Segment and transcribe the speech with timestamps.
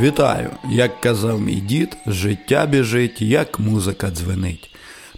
[0.00, 0.50] Вітаю!
[0.70, 4.70] Як казав мій дід, життя біжить, як музика дзвенить.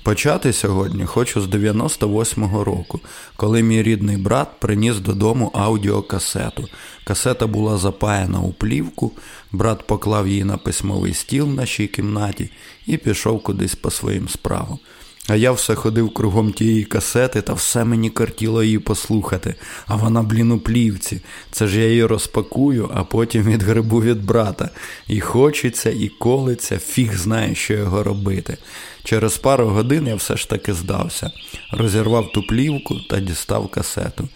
[0.03, 3.01] Почати сьогодні хочу з 98-го року,
[3.37, 6.69] коли мій рідний брат приніс додому аудіокасету.
[7.05, 9.13] Касета була запаяна у плівку,
[9.53, 12.51] брат поклав її на письмовий стіл в нашій кімнаті
[12.87, 14.79] і пішов кудись по своїм справам.
[15.29, 19.55] А я все ходив кругом тієї касети, та все мені картіло її послухати.
[19.87, 21.21] А вона, блін, у плівці.
[21.51, 24.71] Це ж я її розпакую, а потім відгребу від брата.
[25.09, 28.57] І хочеться, і колиться, фіг знає, що його робити.
[29.05, 31.31] Через пару годин я все ж таки здався,
[31.71, 34.29] розірвав ту плівку та дістав касету.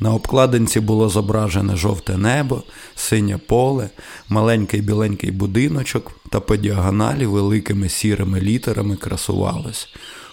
[0.00, 2.62] На обкладинці було зображене жовте небо,
[2.94, 3.90] синє поле,
[4.28, 9.88] маленький біленький будиночок та по діагоналі великими сірими літерами красувалось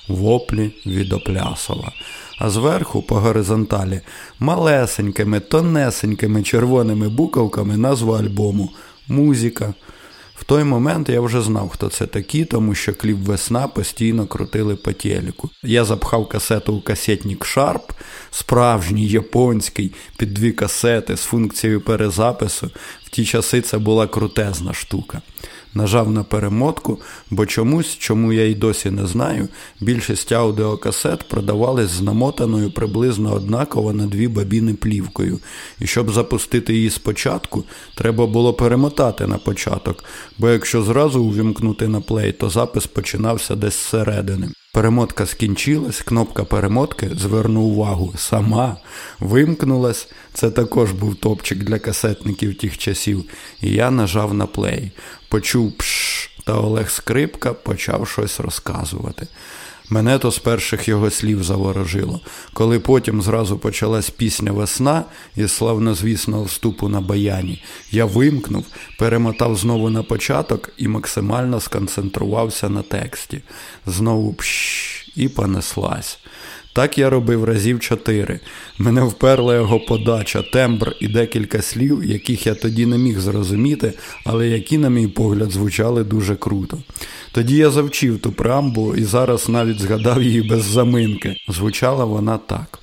[0.10, 1.92] воплі від Оплясова.
[2.40, 4.02] А зверху, по горизонталі,
[4.40, 8.70] малесенькими, тонесенькими червоними буковками назва альбому
[9.08, 9.74] Музика.
[10.40, 14.76] В той момент я вже знав, хто це такі, тому що кліп весна постійно крутили
[14.76, 15.50] по телеку.
[15.64, 17.90] Я запхав касету у касетник Sharp,
[18.32, 22.70] справжній японський, під дві касети з функцією перезапису.
[23.04, 25.22] В ті часи це була крутезна штука
[25.74, 29.48] нажав на перемотку, бо чомусь, чому я й досі не знаю,
[29.82, 35.40] більшість аудіокасет продавались з намотаною приблизно однаково на дві бабіни плівкою.
[35.80, 37.64] І щоб запустити її спочатку,
[37.96, 40.04] треба було перемотати на початок,
[40.38, 44.50] бо якщо зразу увімкнути на плей, то запис починався десь зсередини.
[44.72, 48.78] Перемотка скінчилась, кнопка перемотки, зверну увагу, сама
[49.20, 50.08] вимкнулась.
[50.34, 53.26] Це також був топчик для касетників тих часів.
[53.62, 54.92] І я нажав на плей.
[55.30, 59.28] Почув пш, та Олег Скрипка почав щось розказувати.
[59.90, 62.22] Мене то з перших його слів заворожило.
[62.54, 65.04] Коли потім зразу почалась пісня Весна
[65.36, 68.66] із славнозвісного вступу на баяні, я вимкнув,
[69.00, 73.42] перемотав знову на початок і максимально сконцентрувався на тексті.
[73.86, 76.20] Знову пщ, і понеслась.
[76.80, 78.40] Так я робив разів чотири.
[78.78, 83.94] Мене вперла його подача, тембр і декілька слів, яких я тоді не міг зрозуміти,
[84.26, 86.78] але які, на мій погляд, звучали дуже круто.
[87.32, 91.36] Тоді я завчив ту преамбулу і зараз навіть згадав її без заминки.
[91.48, 92.80] Звучала вона так.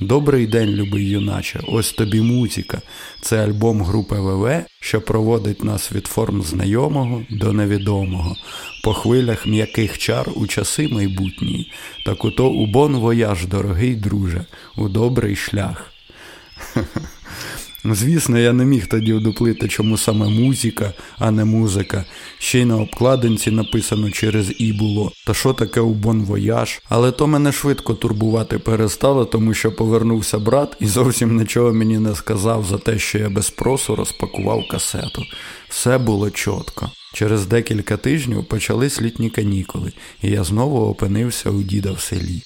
[0.00, 2.82] Добрий день, любий юначе, ось тобі музика.
[3.20, 8.36] Це альбом групи ВВ, що проводить нас від форм знайомого до невідомого,
[8.84, 11.72] по хвилях м'яких чар у часи майбутні.
[12.04, 14.44] Так ото у bon voyage, дорогий друже,
[14.76, 15.92] у добрий шлях.
[17.94, 22.04] Звісно, я не міг тоді удуплити, чому саме музіка, а не музика.
[22.38, 25.12] Ще й на обкладинці написано через І було.
[25.26, 26.80] Та що таке у bon voyage?
[26.88, 32.14] Але то мене швидко турбувати перестало, тому що повернувся брат і зовсім нічого мені не
[32.14, 35.22] сказав за те, що я без спросу розпакував касету.
[35.68, 36.90] Все було чітко.
[37.14, 42.42] Через декілька тижнів почались літні канікули, і я знову опинився у діда в селі.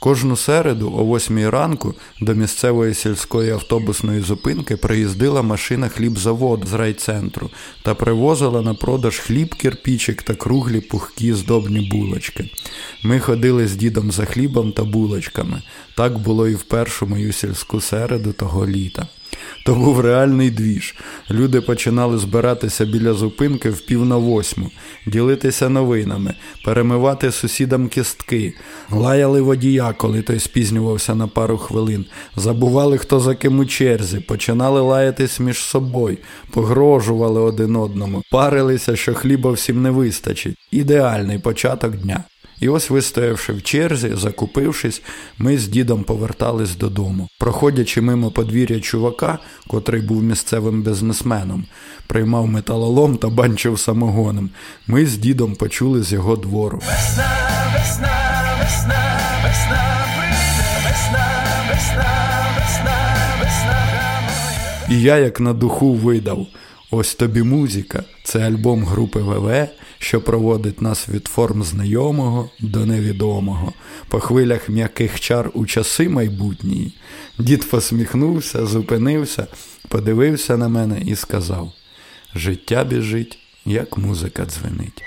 [0.00, 7.50] Кожну середу, о восьмій ранку, до місцевої сільської автобусної зупинки приїздила машина хлібзавод з райцентру
[7.82, 12.50] та привозила на продаж хліб, кірпічик та круглі пухкі здобні булочки.
[13.02, 15.62] Ми ходили з дідом за хлібом та булочками.
[15.96, 19.06] Так було і в першу мою сільську середу того літа.
[19.64, 20.94] То був реальний двіж.
[21.30, 24.70] Люди починали збиратися біля зупинки в пів на восьму,
[25.06, 26.34] ділитися новинами,
[26.64, 28.54] перемивати сусідам кістки,
[28.90, 32.04] лаяли водія, коли той спізнювався на пару хвилин,
[32.36, 36.16] забували, хто за ким у черзі, починали лаятись між собою,
[36.50, 40.56] погрожували один одному, парилися, що хліба всім не вистачить.
[40.70, 42.24] Ідеальний початок дня.
[42.60, 45.02] І ось, вистоявши в черзі, закупившись,
[45.38, 47.28] ми з дідом повертались додому.
[47.38, 49.38] Проходячи мимо подвір'я чувака,
[49.68, 51.64] котрий був місцевим бізнесменом,
[52.06, 54.50] приймав металолом та банчив самогоном,
[54.86, 56.78] ми з дідом почули з його двору.
[56.78, 57.32] Весна,
[57.74, 60.06] весна, весна, весна,
[60.84, 61.26] весна,
[61.68, 62.06] весна,
[62.58, 63.76] весна, весна.
[64.90, 66.46] І я як на духу видав.
[66.90, 68.04] Ось тобі музика.
[68.24, 73.72] Це альбом групи ВВ, що проводить нас від форм знайомого до невідомого,
[74.08, 76.94] по хвилях м'яких чар у часи майбутні.
[77.38, 79.46] Дід посміхнувся, зупинився,
[79.88, 81.72] подивився на мене і сказав:
[82.34, 85.02] Життя біжить, як музика дзвенить.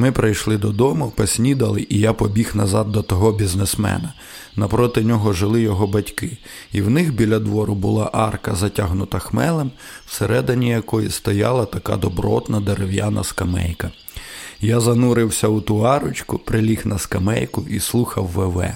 [0.00, 4.12] Ми прийшли додому, поснідали, і я побіг назад до того бізнесмена.
[4.56, 6.38] Напроти нього жили його батьки,
[6.72, 9.70] і в них біля двору була арка, затягнута хмелем,
[10.06, 13.90] всередині якої стояла така добротна дерев'яна скамейка.
[14.60, 18.74] Я занурився у ту арочку, приліг на скамейку і слухав ВВ.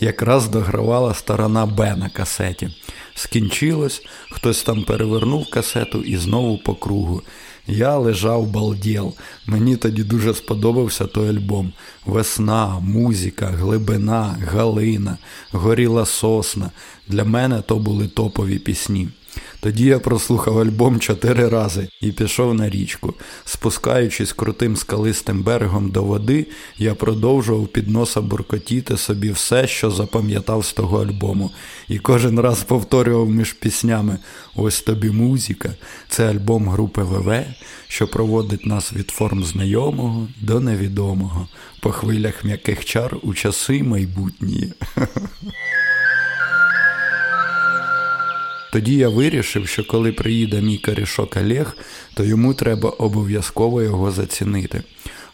[0.00, 2.68] Якраз догравала сторона Б на касеті.
[3.14, 7.22] Скінчилось, хтось там перевернув касету і знову по кругу.
[7.66, 9.12] Я лежав балділ.
[9.46, 11.72] Мені тоді дуже сподобався той альбом.
[12.06, 15.18] Весна, музика, глибина, галина,
[15.52, 16.70] горіла сосна.
[17.08, 19.08] Для мене то були топові пісні.
[19.62, 23.14] Тоді я прослухав альбом чотири рази і пішов на річку.
[23.44, 26.46] Спускаючись крутим скалистим берегом до води,
[26.78, 31.50] я продовжував під носа буркотіти собі все, що запам'ятав з того альбому,
[31.88, 34.18] і кожен раз повторював між піснями
[34.54, 35.70] Ось тобі музика.
[36.08, 37.44] Це альбом групи ВВ,
[37.88, 41.48] що проводить нас від форм знайомого до невідомого,
[41.80, 44.72] по хвилях м'яких чар у часи майбутні.
[48.72, 51.76] Тоді я вирішив, що коли приїде мій корішок Олег,
[52.14, 54.82] то йому треба обов'язково його зацінити.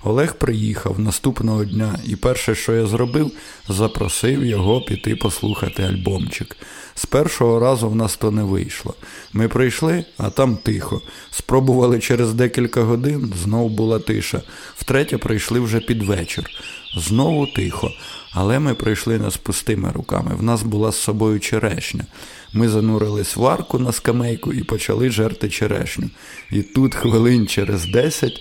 [0.04, 3.30] Олег приїхав наступного дня, і перше, що я зробив,
[3.68, 6.56] запросив його піти послухати альбомчик.
[6.94, 8.94] З першого разу в нас то не вийшло.
[9.32, 11.02] Ми прийшли, а там тихо.
[11.30, 14.42] Спробували через декілька годин, знову була тиша.
[14.76, 16.50] Втретє прийшли вже під вечір.
[16.96, 17.90] Знову тихо.
[18.32, 20.34] Але ми прийшли не з пустими руками.
[20.34, 22.04] В нас була з собою черешня.
[22.52, 26.10] Ми занурились в арку на скамейку і почали жерти черешню.
[26.50, 28.40] І тут хвилин через десять.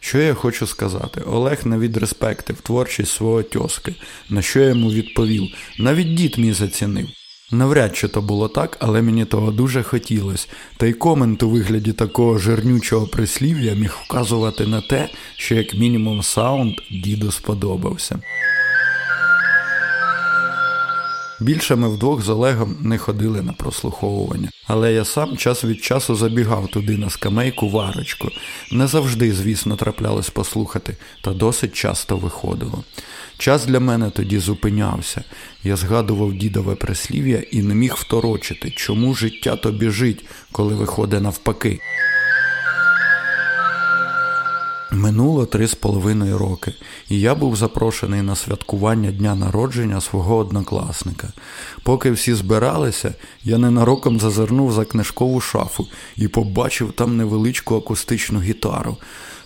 [0.00, 1.20] Що я хочу сказати?
[1.20, 3.94] Олег не відреспектив творчість свого тьоски,
[4.28, 5.54] на що я йому відповів.
[5.78, 7.08] Навіть дід мій зацінив.
[7.52, 11.92] Навряд чи то було так, але мені того дуже хотілося, та й комент у вигляді
[11.92, 18.18] такого жирнючого прислів'я міг вказувати на те, що як мінімум саунд діду сподобався.
[21.40, 26.14] Більше ми вдвох з Олегом не ходили на прослуховування, але я сам час від часу
[26.14, 28.28] забігав туди на скамейку варочку.
[28.72, 32.84] Не завжди, звісно, траплялось послухати, та досить часто виходило.
[33.38, 35.24] Час для мене тоді зупинявся.
[35.64, 41.80] Я згадував дідове прислів'я і не міг второчити, чому життя то біжить, коли виходить навпаки.
[44.92, 46.74] Минуло три з половиною роки,
[47.08, 51.32] і я був запрошений на святкування дня народження свого однокласника.
[51.82, 53.14] Поки всі збиралися,
[53.44, 58.96] я ненароком зазирнув за книжкову шафу і побачив там невеличку акустичну гітару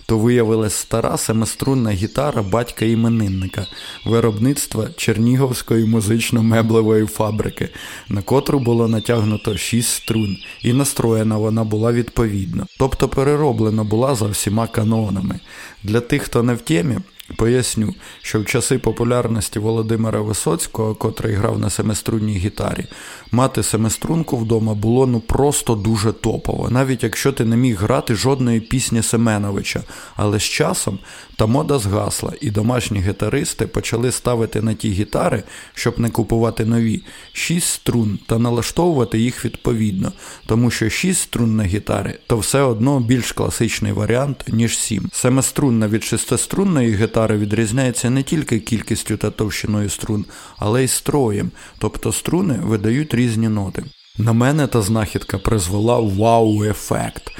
[0.05, 3.67] то виявилась стара семиструнна гітара батька іменинника,
[4.05, 7.69] виробництва Черніговської музично-меблевої фабрики,
[8.09, 14.25] на котру було натягнуто шість струн, і настроєна вона була відповідно, тобто перероблена була за
[14.25, 15.39] всіма канонами.
[15.83, 16.97] Для тих, хто не в темі,
[17.35, 22.85] Поясню, що в часи популярності Володимира Висоцького, котрий грав на семиструнній гітарі,
[23.31, 28.59] мати семиструнку вдома було ну просто дуже топово, навіть якщо ти не міг грати жодної
[28.59, 29.83] пісні Семеновича.
[30.15, 30.99] Але з часом
[31.35, 35.43] та мода згасла, і домашні гітаристи почали ставити на ті гітари,
[35.73, 40.11] щоб не купувати нові, шість струн та налаштовувати їх відповідно,
[40.45, 45.09] тому що шість струн на гітари то все одно більш класичний варіант, ніж сім.
[45.13, 50.25] Семиструнна від шестиструнної гітари гітари відрізняється не тільки кількістю та товщиною струн,
[50.57, 53.83] але й строєм, тобто струни видають різні ноти.
[54.17, 57.31] На мене та знахідка призвела вау-ефект.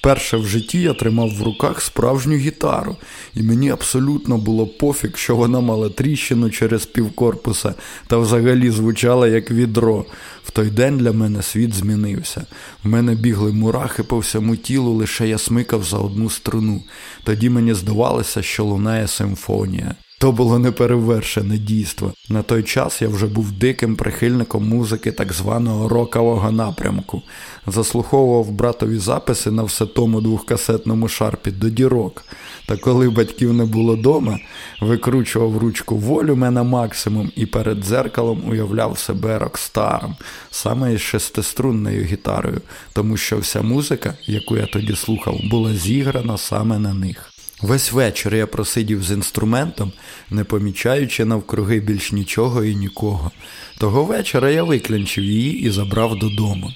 [0.00, 2.96] Вперше в житті я тримав в руках справжню гітару,
[3.34, 7.74] і мені абсолютно було пофіг, що вона мала тріщину через півкорпуса
[8.06, 10.04] та взагалі звучала як відро.
[10.44, 12.46] В той день для мене світ змінився.
[12.84, 16.82] В мене бігли мурахи по всьому тілу, лише я смикав за одну струну.
[17.24, 19.94] Тоді мені здавалося, що лунає симфонія.
[20.20, 22.12] То було неперевершене дійство.
[22.28, 27.22] На той час я вже був диким прихильником музики так званого рокового напрямку,
[27.66, 32.24] заслуховував братові записи на все тому двохкасетному шарпі до дірок.
[32.66, 34.38] Та коли батьків не було дома,
[34.80, 40.16] викручував ручку волю мене максимум і перед дзеркалом уявляв себе рокстаром,
[40.50, 42.60] саме із шестиструнною гітарою,
[42.92, 47.32] тому що вся музика, яку я тоді слухав, була зіграна саме на них.
[47.62, 49.92] Весь вечір я просидів з інструментом,
[50.30, 53.30] не помічаючи навкруги більш нічого і нікого.
[53.78, 56.72] Того вечора я виклянчив її і забрав додому.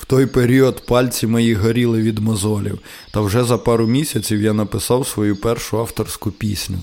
[0.00, 2.78] В той період пальці мої горіли від мозолів,
[3.10, 6.78] та вже за пару місяців я написав свою першу авторську пісню.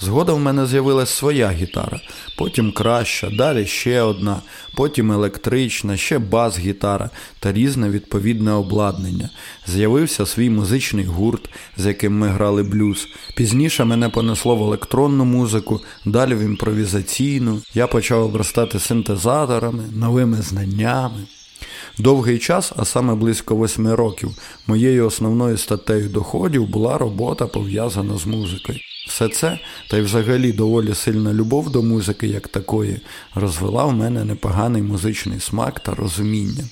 [0.00, 2.00] Згодом в мене з'явилась своя гітара,
[2.38, 4.40] потім краща, далі ще одна,
[4.74, 7.10] потім електрична, ще бас-гітара
[7.40, 9.30] та різне відповідне обладнання.
[9.66, 13.08] З'явився свій музичний гурт, з яким ми грали блюз.
[13.36, 17.62] Пізніше мене понесло в електронну музику, далі в імпровізаційну.
[17.74, 21.26] Я почав обростати синтезаторами, новими знаннями.
[21.98, 24.30] Довгий час, а саме близько восьми років,
[24.66, 28.78] моєю основною статтею доходів була робота пов'язана з музикою.
[29.08, 29.58] Все це,
[29.90, 33.00] та й взагалі доволі сильна любов до музики як такої,
[33.34, 36.64] розвела в мене непоганий музичний смак та розуміння.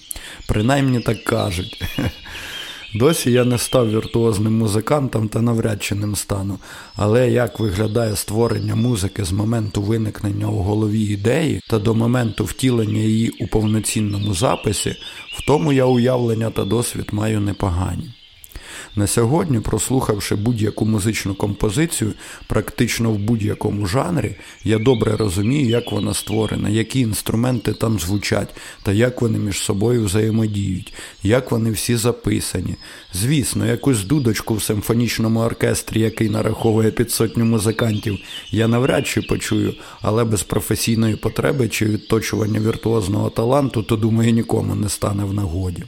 [0.47, 1.83] Принаймні так кажуть.
[2.95, 6.59] Досі я не став віртуозним музикантом та навряд чи ним стану,
[6.97, 13.01] але як виглядає створення музики з моменту виникнення у голові ідеї та до моменту втілення
[13.01, 14.97] її у повноцінному записі,
[15.39, 18.11] в тому я уявлення та досвід маю непогані.
[18.99, 22.13] На сьогодні, прослухавши будь-яку музичну композицію,
[22.47, 28.49] практично в будь-якому жанрі, я добре розумію, як вона створена, які інструменти там звучать,
[28.83, 32.75] та як вони між собою взаємодіють, як вони всі записані.
[33.13, 38.19] Звісно, якусь дудочку в симфонічному оркестрі, який нараховує під сотню музикантів,
[38.51, 44.75] я навряд чи почую, але без професійної потреби чи відточування віртуозного таланту, то думаю, нікому
[44.75, 45.85] не стане в нагоді.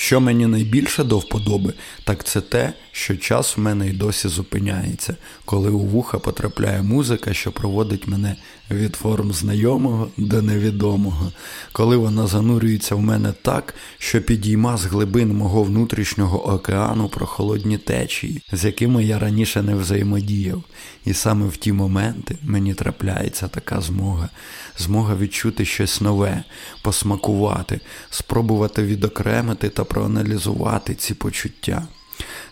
[0.00, 1.72] Що мені найбільше до вподоби,
[2.04, 7.34] так це те, що час в мене й досі зупиняється, коли у вуха потрапляє музика,
[7.34, 8.36] що проводить мене
[8.70, 11.32] від форм знайомого до невідомого,
[11.72, 17.78] коли вона занурюється в мене так, що підійма з глибин мого внутрішнього океану про холодні
[17.78, 20.62] течії, з якими я раніше не взаємодіяв.
[21.04, 24.28] І саме в ті моменти мені трапляється така змога,
[24.78, 26.44] змога відчути щось нове,
[26.82, 31.86] посмакувати, спробувати відокремити та проаналізувати ці почуття.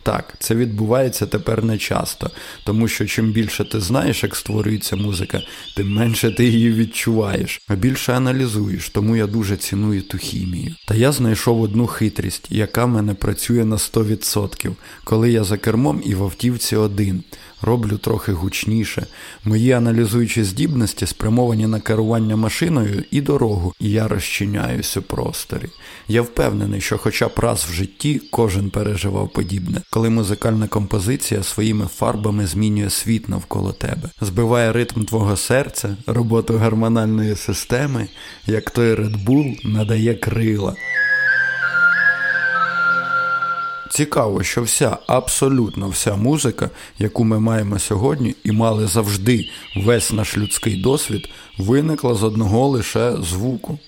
[0.03, 2.31] Так, це відбувається тепер не часто,
[2.65, 5.43] тому що чим більше ти знаєш, як створюється музика,
[5.77, 10.75] тим менше ти її відчуваєш, а більше аналізуєш, тому я дуже ціную ту хімію.
[10.89, 14.73] Та я знайшов одну хитрість, яка мене працює на 100%,
[15.05, 17.23] коли я за кермом і в автівці один
[17.67, 19.07] роблю трохи гучніше.
[19.45, 25.67] Мої аналізуючі здібності спрямовані на керування машиною і дорогу, і я розчиняюсь у просторі.
[26.09, 31.87] Я впевнений, що, хоча б раз в житті кожен переживав подібне, коли музикальна композиція своїми
[31.87, 38.09] фарбами змінює світ навколо тебе, збиває ритм твого серця, роботу гормональної системи,
[38.47, 40.77] як той Red Bull надає крила.
[43.97, 50.39] Цікаво, що вся, абсолютно вся музика, яку ми маємо сьогодні і мали завжди весь наш
[50.39, 53.79] людський досвід, виникла з одного лише звуку.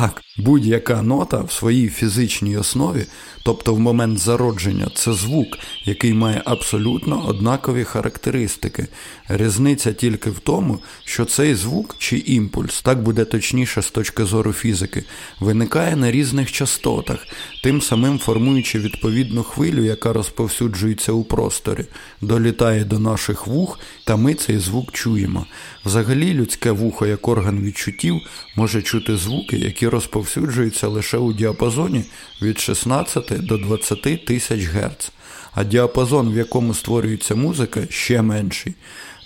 [0.00, 3.06] Так, будь-яка нота в своїй фізичній основі,
[3.42, 8.86] тобто в момент зародження, це звук, який має абсолютно однакові характеристики.
[9.28, 14.52] Різниця тільки в тому, що цей звук чи імпульс, так буде точніше з точки зору
[14.52, 15.04] фізики,
[15.40, 17.26] виникає на різних частотах,
[17.62, 21.84] тим самим формуючи відповідну хвилю, яка розповсюджується у просторі,
[22.20, 25.46] долітає до наших вух, та ми цей звук чуємо.
[25.84, 28.20] Взагалі, людське вухо як орган відчуттів
[28.56, 32.04] може чути звуки, які розповсюджуються лише у діапазоні
[32.42, 35.10] від 16 до 20 тисяч Гц,
[35.54, 38.74] а діапазон, в якому створюється музика, ще менший.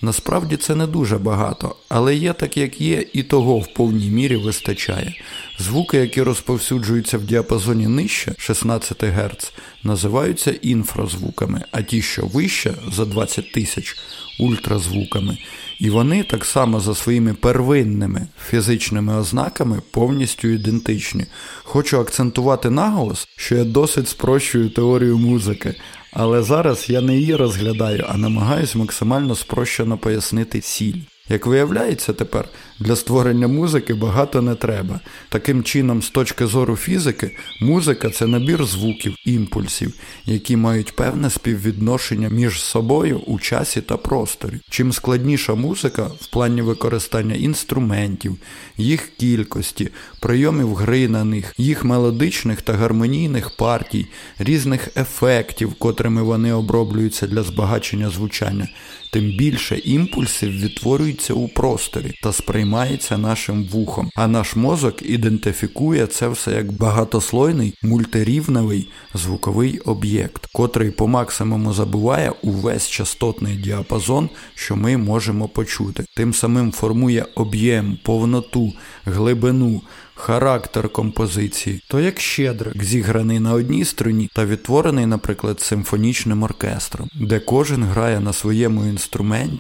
[0.03, 4.37] Насправді це не дуже багато, але є так, як є, і того в повній мірі
[4.37, 5.15] вистачає.
[5.59, 9.53] Звуки, які розповсюджуються в діапазоні нижче 16 Гц,
[9.83, 13.97] називаються інфразвуками, а ті, що вище за 20 тисяч
[14.39, 15.39] ультразвуками.
[15.79, 21.25] І вони так само за своїми первинними фізичними ознаками повністю ідентичні.
[21.63, 25.75] Хочу акцентувати наголос, що я досить спрощую теорію музики,
[26.13, 31.01] але зараз я не її розглядаю, а намагаюсь максимально спрощено пояснити ціль.
[31.29, 32.49] Як виявляється тепер,
[32.81, 35.01] для створення музики багато не треба.
[35.29, 39.95] Таким чином, з точки зору фізики, музика це набір звуків, імпульсів,
[40.27, 44.55] які мають певне співвідношення між собою у часі та просторі.
[44.71, 48.37] Чим складніша музика в плані використання інструментів,
[48.77, 49.89] їх кількості,
[50.21, 54.07] прийомів гри на них, їх мелодичних та гармонійних партій,
[54.39, 58.69] різних ефектів, котрими вони оброблюються для збагачення звучання,
[59.11, 64.11] тим більше імпульсів відтворюється у просторі та сприймається нашим вухом.
[64.17, 72.33] А наш мозок ідентифікує це все як багатослойний мультирівневий звуковий об'єкт, котрий по максимуму забуває
[72.43, 76.05] увесь частотний діапазон, що ми можемо почути.
[76.17, 78.73] Тим самим формує об'єм, повноту,
[79.05, 79.83] глибину
[80.19, 87.41] характер композиції, то як щедрик, зіграний на одній струні та відтворений, наприклад, симфонічним оркестром, де
[87.41, 88.98] кожен грає на своєму інструменті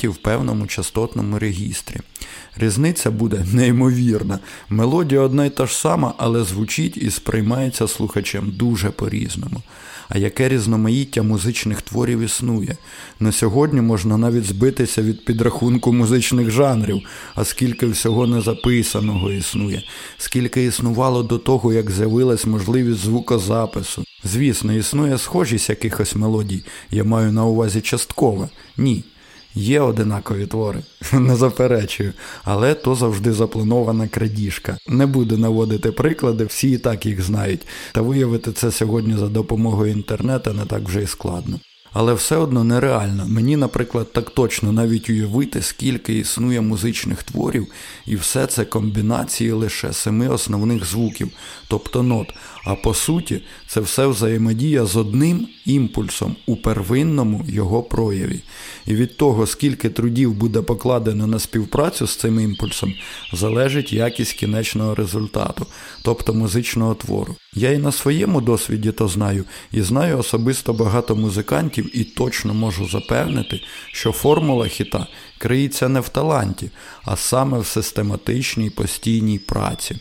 [0.09, 1.97] в певному частотному регістрі.
[2.57, 4.38] Різниця буде неймовірна.
[4.68, 9.62] Мелодія одна й та ж сама, але звучить і сприймається слухачем дуже по-різному.
[10.09, 12.76] А яке різноманіття музичних творів існує?
[13.21, 17.02] На сьогодні можна навіть збитися від підрахунку музичних жанрів,
[17.35, 19.83] а скільки всього незаписаного існує,
[20.18, 24.04] скільки існувало до того, як з'явилась можливість звукозапису.
[24.25, 28.49] Звісно, існує схожість якихось мелодій, я маю на увазі частково.
[28.76, 29.04] Ні.
[29.55, 32.12] Є одинакові твори, не заперечую,
[32.45, 34.78] але то завжди запланована крадіжка.
[34.88, 39.93] Не буду наводити приклади, всі і так їх знають, та виявити це сьогодні за допомогою
[39.93, 41.61] інтернету не так вже і складно.
[41.93, 43.26] Але все одно нереально.
[43.26, 47.67] Мені, наприклад, так точно навіть уявити, скільки існує музичних творів,
[48.07, 51.31] і все це комбінації лише семи основних звуків,
[51.69, 52.35] тобто нот.
[52.68, 58.40] А по суті, це все взаємодія з одним імпульсом у первинному його прояві.
[58.87, 62.94] І від того, скільки трудів буде покладено на співпрацю з цим імпульсом,
[63.32, 65.66] залежить якість кінечного результату,
[66.02, 67.37] тобто музичного твору.
[67.54, 72.88] Я і на своєму досвіді то знаю, і знаю особисто багато музикантів, і точно можу
[72.88, 73.60] запевнити,
[73.92, 75.06] що формула хіта
[75.38, 76.70] криється не в таланті,
[77.04, 79.96] а саме в систематичній постійній праці.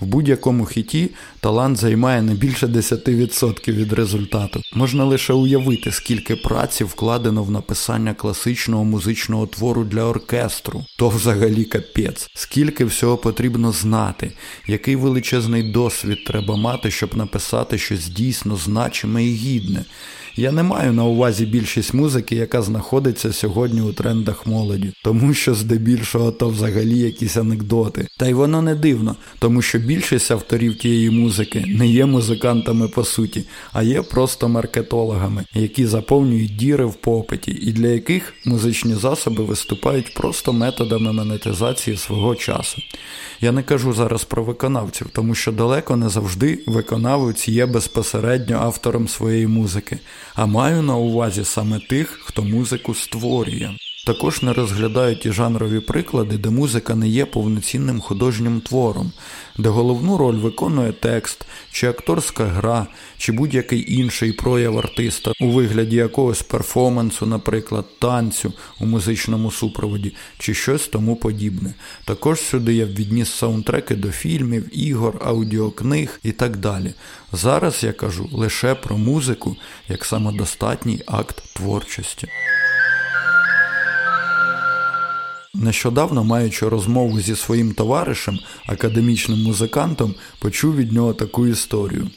[0.00, 1.10] В будь-якому хіті
[1.40, 4.62] талант займає не більше 10% від результату.
[4.74, 10.84] Можна лише уявити, скільки праці вкладено в написання класичного музичного твору для оркестру.
[10.98, 12.30] То взагалі капець.
[12.34, 14.32] Скільки всього потрібно знати,
[14.66, 19.84] який величезний досвід треба мати, щоб написати щось дійсно значиме і гідне.
[20.38, 25.54] Я не маю на увазі більшість музики, яка знаходиться сьогодні у трендах молоді, тому що
[25.54, 28.06] здебільшого то взагалі якісь анекдоти.
[28.18, 33.04] Та й воно не дивно, тому що більшість авторів тієї музики не є музикантами по
[33.04, 39.44] суті, а є просто маркетологами, які заповнюють діри в попиті, і для яких музичні засоби
[39.44, 42.82] виступають просто методами монетизації свого часу.
[43.40, 49.08] Я не кажу зараз про виконавців, тому що далеко не завжди виконавець є безпосередньо автором
[49.08, 49.98] своєї музики,
[50.34, 53.70] а маю на увазі саме тих, хто музику створює.
[54.06, 59.12] Також не розглядають і жанрові приклади, де музика не є повноцінним художнім твором,
[59.58, 62.86] де головну роль виконує текст, чи акторська гра,
[63.18, 70.54] чи будь-який інший прояв артиста у вигляді якогось перформансу, наприклад, танцю у музичному супроводі, чи
[70.54, 71.74] щось тому подібне.
[72.04, 76.94] Також сюди я відніс саундтреки до фільмів, ігор, аудіокниг і так далі.
[77.32, 79.56] Зараз я кажу лише про музику
[79.88, 82.28] як самодостатній акт творчості.
[85.62, 92.10] Нещодавно, маючи розмову зі своїм товаришем, академічним музикантом, почув від нього таку історію.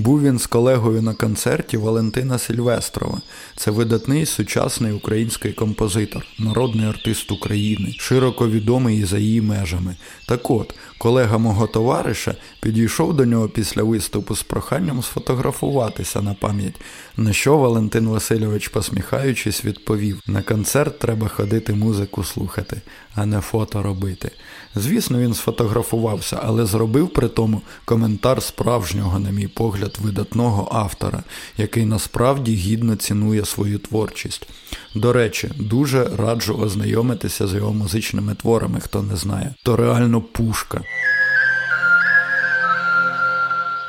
[0.00, 3.20] Був він з колегою на концерті Валентина Сільвестрова.
[3.56, 9.96] Це видатний сучасний український композитор, народний артист України, широко відомий і за її межами.
[10.28, 16.80] Так от, колега мого товариша підійшов до нього після виступу з проханням сфотографуватися на пам'ять,
[17.16, 22.80] на що Валентин Васильович, посміхаючись, відповів: на концерт треба ходити музику слухати,
[23.14, 24.30] а не фото робити.
[24.74, 31.22] Звісно, він сфотографувався, але зробив при тому коментар справжнього, на мій погляд, видатного автора,
[31.56, 34.48] який насправді гідно цінує свою творчість.
[34.94, 39.54] До речі, дуже раджу ознайомитися з його музичними творами, хто не знає.
[39.62, 40.80] То реально пушка.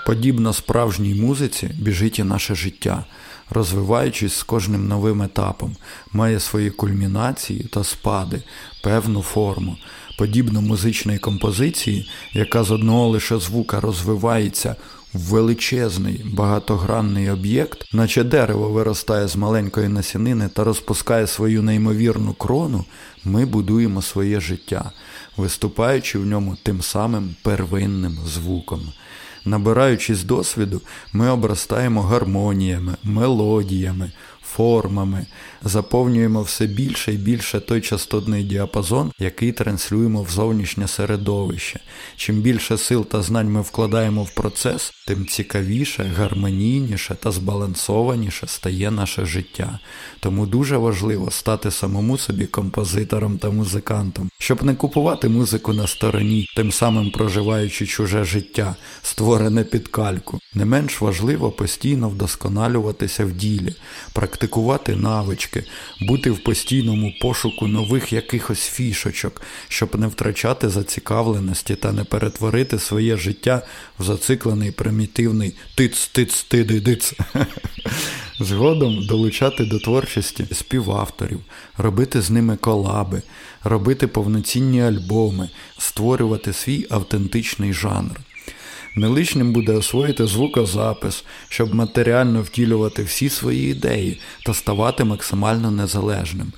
[0.05, 3.05] Подібно справжній музиці біжить і наше життя,
[3.49, 5.75] розвиваючись з кожним новим етапом,
[6.11, 8.43] має свої кульмінації та спади,
[8.83, 9.77] певну форму
[10.21, 14.75] подібно музичної композиції, яка з одного лише звука розвивається
[15.13, 22.85] величезний багатогранний об'єкт, наче дерево виростає з маленької насінини та розпускає свою неймовірну крону,
[23.23, 24.91] ми будуємо своє життя,
[25.37, 28.81] виступаючи в ньому тим самим первинним звуком.
[29.45, 30.81] Набираючись досвіду,
[31.13, 34.11] ми обростаємо гармоніями, мелодіями,
[34.43, 35.25] формами,
[35.63, 41.79] заповнюємо все більше і більше той частотний діапазон, який транслюємо в зовнішнє середовище.
[42.15, 48.91] Чим більше сил та знань ми вкладаємо в процес, тим цікавіше, гармонійніше та збалансованіше стає
[48.91, 49.79] наше життя.
[50.19, 56.47] Тому дуже важливо стати самому собі композитором та музикантом, щоб не купувати музику на стороні,
[56.55, 60.39] тим самим проживаючи чуже життя, створене під кальку.
[60.53, 63.75] Не менш важливо постійно вдосконалюватися в ділі,
[64.31, 65.63] практикувати навички,
[66.01, 73.17] бути в постійному пошуку нових якихось фішочок, щоб не втрачати зацікавленості та не перетворити своє
[73.17, 73.61] життя
[73.99, 77.13] в зациклений примітивний тиц-тиц-тиди-диц.
[78.39, 81.39] Згодом долучати до творчості співавторів,
[81.77, 83.21] робити з ними колаби,
[83.63, 88.19] робити повноцінні альбоми, створювати свій автентичний жанр.
[88.95, 96.53] Неличним буде освоїти звукозапис, щоб матеріально втілювати всі свої ідеї та ставати максимально незалежним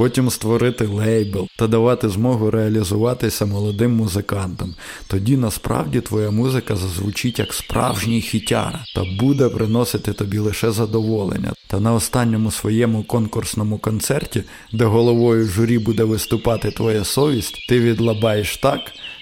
[0.00, 4.74] потім створити лейбл та давати змогу реалізуватися молодим музикантам.
[5.06, 11.52] Тоді насправді твоя музика зазвучить як справжній хітяр та буде приносити тобі лише задоволення.
[11.66, 18.56] Та на останньому своєму конкурсному концерті, де головою журі буде виступати твоя совість, ти відлабаєш
[18.56, 18.80] так,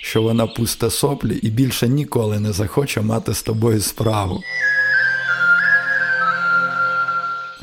[0.09, 4.42] що вона пусте соплі і більше ніколи не захоче мати з тобою справу.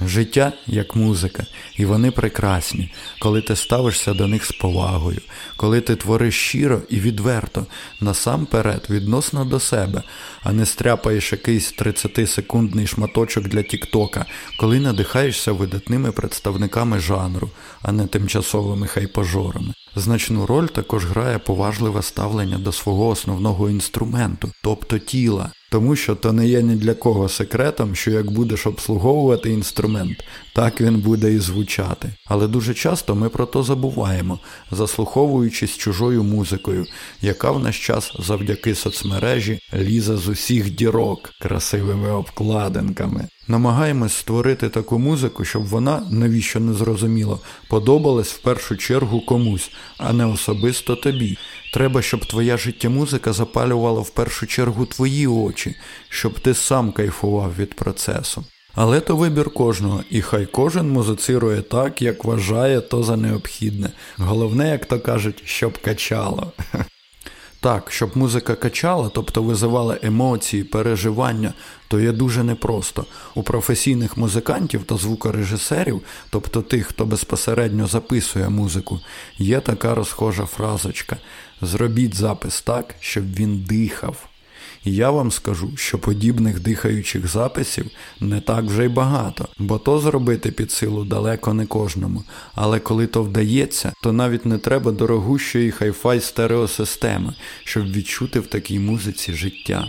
[0.01, 1.45] Життя як музика,
[1.77, 5.21] і вони прекрасні, коли ти ставишся до них з повагою,
[5.55, 7.65] коли ти твориш щиро і відверто,
[8.01, 10.03] насамперед, відносно до себе,
[10.43, 14.25] а не стряпаєш якийсь 30-секундний шматочок для Тіктока,
[14.59, 17.49] коли надихаєшся видатними представниками жанру,
[17.81, 19.73] а не тимчасовими хайпажорами.
[19.95, 25.51] Значну роль також грає поважливе ставлення до свого основного інструменту, тобто тіла.
[25.75, 30.81] Тому що то не є ні для кого секретом, що як будеш обслуговувати інструмент, так
[30.81, 32.13] він буде і звучати.
[32.25, 34.39] Але дуже часто ми про то забуваємо,
[34.71, 36.85] заслуховуючись чужою музикою,
[37.21, 43.27] яка в наш час завдяки соцмережі лізе з усіх дірок красивими обкладинками.
[43.47, 50.13] Намагаємось створити таку музику, щоб вона, навіщо не зрозуміло, подобалась в першу чергу комусь, а
[50.13, 51.37] не особисто тобі.
[51.73, 55.75] Треба, щоб твоя життя музика запалювала в першу чергу твої очі,
[56.09, 58.45] щоб ти сам кайфував від процесу.
[58.75, 63.89] Але то вибір кожного, і хай кожен музицирує так, як вважає то за необхідне.
[64.17, 66.51] Головне, як то кажуть, щоб качало.
[67.65, 71.53] Так, щоб музика качала, тобто визивала емоції, переживання,
[71.87, 73.05] то є дуже непросто.
[73.35, 78.99] У професійних музикантів та звукорежисерів, тобто тих, хто безпосередньо записує музику,
[79.37, 81.17] є така розхожа фразочка:
[81.61, 84.34] зробіть запис так, щоб він дихав.
[84.87, 87.85] Я вам скажу, що подібних дихаючих записів
[88.19, 92.23] не так вже й багато, бо то зробити під силу далеко не кожному.
[92.55, 98.79] Але коли то вдається, то навіть не треба дорогущої хай-фай стереосистеми, щоб відчути в такій
[98.79, 99.87] музиці життя.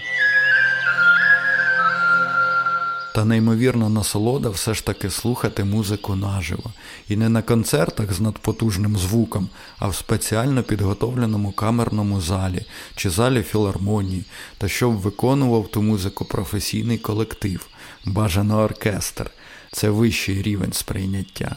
[3.16, 6.70] Та неймовірна насолода все ж таки слухати музику наживо.
[7.08, 9.48] І не на концертах з надпотужним звуком,
[9.78, 14.24] а в спеціально підготовленому камерному залі чи залі філармонії,
[14.58, 17.66] та щоб виконував ту музику професійний колектив,
[18.04, 19.30] бажано оркестр.
[19.72, 21.56] Це вищий рівень сприйняття.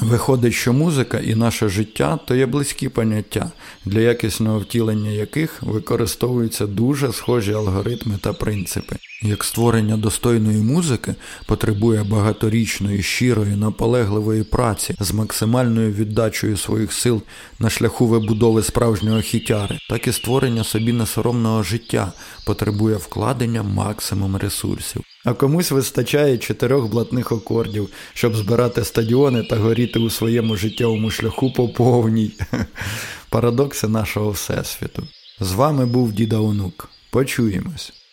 [0.00, 3.50] Виходить, що музика і наше життя то є близькі поняття,
[3.84, 8.96] для якісного втілення яких використовуються дуже схожі алгоритми та принципи.
[9.26, 11.14] Як створення достойної музики
[11.46, 17.22] потребує багаторічної, щирої, наполегливої праці з максимальною віддачею своїх сил
[17.58, 22.12] на шляху вибудови справжнього хітяри, так і створення собі несоромного життя
[22.46, 25.02] потребує вкладення максимум ресурсів.
[25.24, 31.52] А комусь вистачає чотирьох блатних акордів, щоб збирати стадіони та горіти у своєму життєвому шляху
[31.52, 32.32] по повній.
[33.30, 35.02] Парадокси нашого всесвіту.
[35.40, 36.88] З вами був Діда Онук.
[37.10, 38.03] Почуємось.